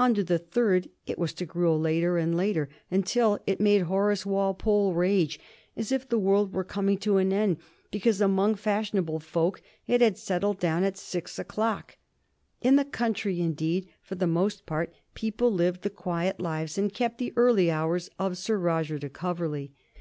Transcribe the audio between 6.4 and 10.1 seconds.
were coming to an end because among fashionable folk it